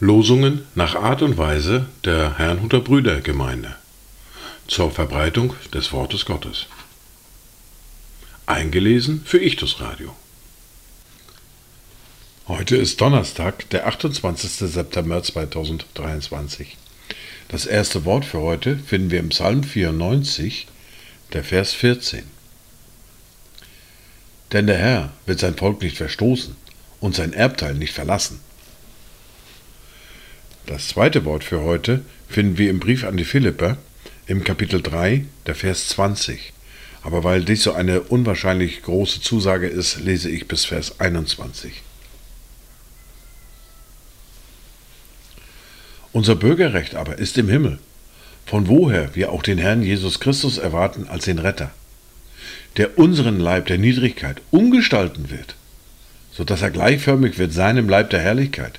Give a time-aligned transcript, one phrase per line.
[0.00, 3.76] Losungen nach Art und Weise der Herrnhuter Brüdergemeinde
[4.66, 6.66] zur Verbreitung des Wortes Gottes.
[8.46, 10.16] Eingelesen für Ichtus Radio.
[12.48, 14.50] Heute ist Donnerstag, der 28.
[14.68, 16.76] September 2023.
[17.48, 20.66] Das erste Wort für heute finden wir im Psalm 94,
[21.32, 22.37] der Vers 14.
[24.52, 26.56] Denn der Herr wird sein Volk nicht verstoßen
[27.00, 28.40] und sein Erbteil nicht verlassen.
[30.66, 33.78] Das zweite Wort für heute finden wir im Brief an die Philipper
[34.26, 36.52] im Kapitel 3, der Vers 20.
[37.02, 41.82] Aber weil dies so eine unwahrscheinlich große Zusage ist, lese ich bis Vers 21.
[46.12, 47.78] Unser Bürgerrecht aber ist im Himmel,
[48.44, 51.70] von woher wir auch den Herrn Jesus Christus erwarten als den Retter,
[52.76, 55.56] der unseren Leib der Niedrigkeit umgestalten wird,
[56.32, 58.78] so dass er gleichförmig wird seinem Leib der Herrlichkeit,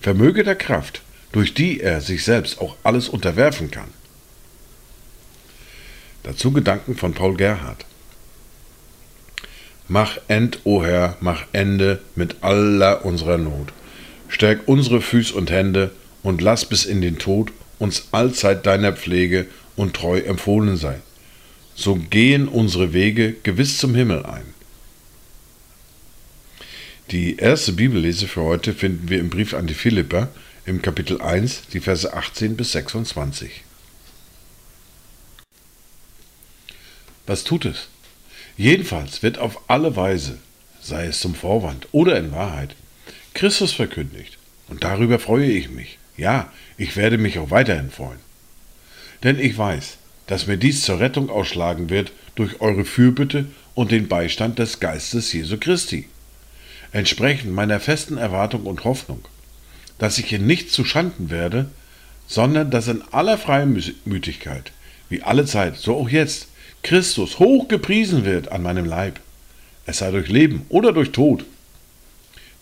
[0.00, 3.88] vermöge der Kraft, durch die er sich selbst auch alles unterwerfen kann.
[6.22, 7.86] Dazu Gedanken von Paul Gerhard.
[9.88, 13.72] Mach end, o Herr, mach Ende mit aller unserer Not.
[14.28, 15.90] Stärk unsere Füß und Hände
[16.22, 21.02] und lass bis in den Tod uns allzeit deiner Pflege und treu empfohlen sein.
[21.80, 24.44] So gehen unsere Wege gewiss zum Himmel ein.
[27.10, 30.28] Die erste Bibellese für heute finden wir im Brief an die Philipper,
[30.66, 33.62] im Kapitel 1, die Verse 18 bis 26.
[37.26, 37.88] Was tut es?
[38.58, 40.36] Jedenfalls wird auf alle Weise,
[40.82, 42.76] sei es zum Vorwand oder in Wahrheit,
[43.32, 44.36] Christus verkündigt,
[44.68, 45.96] und darüber freue ich mich.
[46.18, 48.20] Ja, ich werde mich auch weiterhin freuen.
[49.22, 49.96] Denn ich weiß,
[50.30, 55.30] dass mir dies zur Rettung ausschlagen wird durch eure Fürbitte und den Beistand des Geistes
[55.34, 56.08] Jesu Christi,
[56.92, 59.22] entsprechend meiner festen Erwartung und Hoffnung
[60.00, 61.70] dass ich ihn nicht zu Schanden werde,
[62.26, 64.72] sondern dass in aller Freimütigkeit,
[65.10, 66.48] wie alle Zeit, so auch jetzt,
[66.82, 69.20] Christus hoch gepriesen wird an meinem Leib,
[69.84, 71.44] es sei durch Leben oder durch Tod.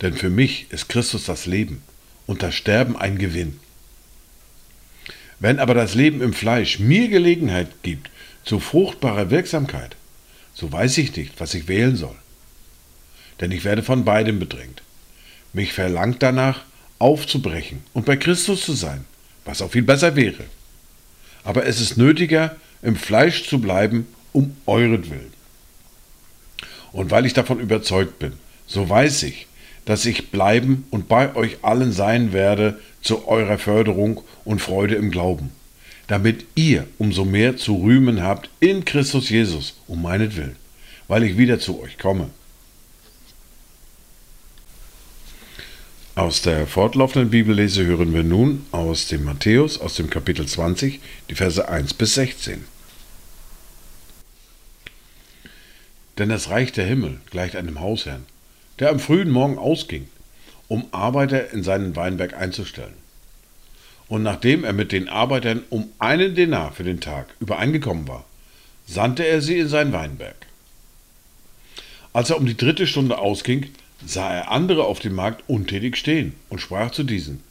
[0.02, 1.82] Denn für mich ist Christus das Leben
[2.26, 3.60] und das Sterben ein Gewinn.
[5.40, 8.10] Wenn aber das Leben im Fleisch mir Gelegenheit gibt
[8.44, 9.96] zu fruchtbarer Wirksamkeit,
[10.54, 12.16] so weiß ich nicht, was ich wählen soll.
[13.40, 14.82] Denn ich werde von beidem bedrängt.
[15.52, 16.64] Mich verlangt danach,
[16.98, 19.04] aufzubrechen und bei Christus zu sein,
[19.44, 20.44] was auch viel besser wäre.
[21.44, 25.32] Aber es ist nötiger, im Fleisch zu bleiben, um euretwillen.
[26.92, 28.32] Und weil ich davon überzeugt bin,
[28.66, 29.46] so weiß ich,
[29.88, 35.10] dass ich bleiben und bei euch allen sein werde zu eurer Förderung und Freude im
[35.10, 35.50] Glauben,
[36.08, 40.56] damit ihr umso mehr zu rühmen habt in Christus Jesus um meinetwillen,
[41.08, 42.28] weil ich wieder zu euch komme.
[46.16, 51.00] Aus der fortlaufenden Bibellese hören wir nun aus dem Matthäus, aus dem Kapitel 20,
[51.30, 52.66] die Verse 1 bis 16.
[56.18, 58.26] Denn das Reich der Himmel gleicht einem Hausherrn,
[58.78, 60.08] der am frühen Morgen ausging,
[60.68, 62.94] um Arbeiter in seinen Weinberg einzustellen.
[64.08, 68.24] Und nachdem er mit den Arbeitern um einen Denar für den Tag übereingekommen war,
[68.86, 70.36] sandte er sie in seinen Weinberg.
[72.12, 73.66] Als er um die dritte Stunde ausging,
[74.04, 77.42] sah er andere auf dem Markt untätig stehen und sprach zu diesen,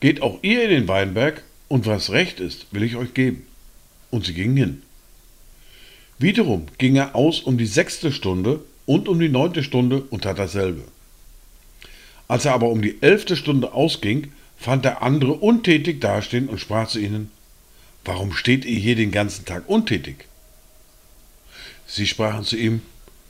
[0.00, 3.46] Geht auch ihr in den Weinberg, und was recht ist, will ich euch geben.
[4.10, 4.82] Und sie gingen hin.
[6.18, 10.38] Wiederum ging er aus um die sechste Stunde und um die neunte Stunde und tat
[10.38, 10.82] dasselbe.
[12.28, 16.88] Als er aber um die elfte Stunde ausging, fand er andere untätig dastehen und sprach
[16.88, 17.30] zu ihnen,
[18.04, 20.26] Warum steht ihr hier den ganzen Tag untätig?
[21.86, 22.82] Sie sprachen zu ihm,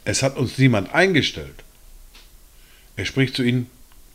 [0.04, 1.64] Es hat uns niemand eingestellt.
[2.96, 3.68] Er spricht zu ihnen,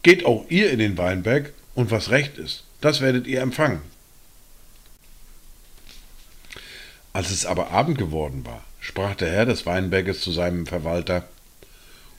[0.03, 3.81] Geht auch ihr in den Weinberg, und was recht ist, das werdet ihr empfangen.
[7.13, 8.63] Als es aber Abend geworden war,
[8.97, 11.27] sprach der Herr des Weinberges zu seinem Verwalter,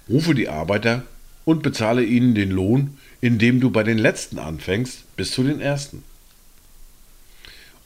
[0.08, 1.02] Rufe die Arbeiter
[1.44, 6.04] und bezahle ihnen den Lohn, indem du bei den Letzten anfängst, bis zu den Ersten.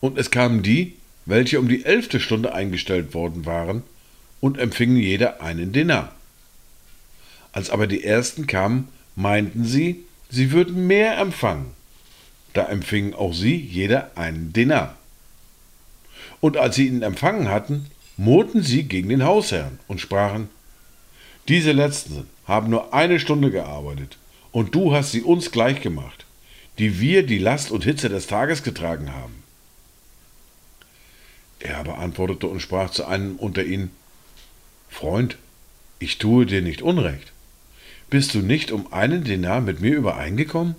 [0.00, 3.82] Und es kamen die, welche um die elfte Stunde eingestellt worden waren,
[4.42, 6.14] und empfingen jeder einen Denar.
[7.52, 11.70] Als aber die ersten kamen, meinten sie, sie würden mehr empfangen.
[12.52, 14.98] Da empfingen auch sie jeder einen Denar.
[16.42, 17.86] Und als sie ihn empfangen hatten,
[18.16, 20.48] murrten sie gegen den Hausherrn und sprachen,
[21.48, 24.18] diese letzten haben nur eine Stunde gearbeitet,
[24.52, 26.26] und du hast sie uns gleich gemacht,
[26.78, 29.42] die wir die Last und Hitze des Tages getragen haben.
[31.58, 33.90] Er aber antwortete und sprach zu einem unter ihnen,
[34.88, 35.36] Freund,
[35.98, 37.32] ich tue dir nicht Unrecht.
[38.10, 40.74] Bist du nicht um einen Denar mit mir übereingekommen?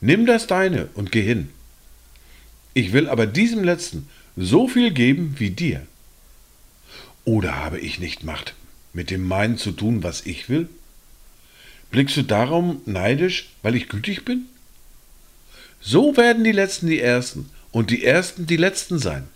[0.00, 1.50] Nimm das deine und geh hin.
[2.74, 5.86] Ich will aber diesem letzten so viel geben wie dir.
[7.24, 8.54] Oder habe ich nicht Macht,
[8.92, 10.68] mit dem meinen zu tun, was ich will?
[11.90, 14.46] Blickst du darum neidisch, weil ich gütig bin?
[15.80, 19.28] So werden die Letzten die Ersten und die Ersten die Letzten sein.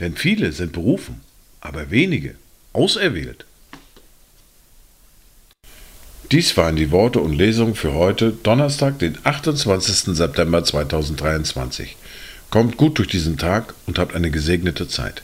[0.00, 1.20] Denn viele sind berufen,
[1.60, 2.36] aber wenige
[2.72, 3.46] auserwählt.
[6.30, 10.16] Dies waren die Worte und Lesungen für heute, Donnerstag, den 28.
[10.16, 11.96] September 2023.
[12.50, 15.22] Kommt gut durch diesen Tag und habt eine gesegnete Zeit.